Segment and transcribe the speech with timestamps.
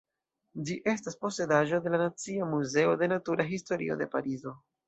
[0.69, 4.61] Ĝi estas posedaĵo de la Nacia Muzeo de Natura Historio de Parizo.